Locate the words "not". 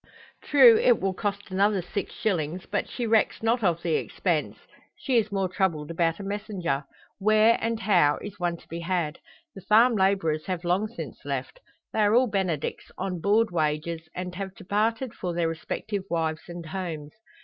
3.43-3.63